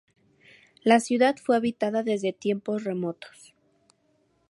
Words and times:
La 0.83 0.99
ciudad 0.99 1.35
fue 1.37 1.55
habitada 1.55 2.01
desde 2.01 2.33
tiempos 2.33 2.83
remotos. 2.85 3.53